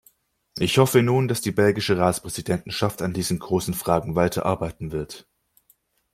Ich 0.57 0.79
hoffe 0.79 1.03
nun, 1.03 1.27
dass 1.27 1.41
die 1.41 1.51
belgische 1.51 1.95
Ratspräsidentschaft 1.99 3.03
an 3.03 3.13
diesen 3.13 3.37
großen 3.37 3.75
Fragen 3.75 4.15
weiter 4.15 4.47
arbeiten 4.47 4.91
wird. 4.91 5.27